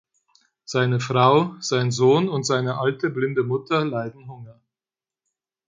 [0.65, 4.59] Seine Frau, sein Sohn und seine alte blinde Mutter leiden Hunger.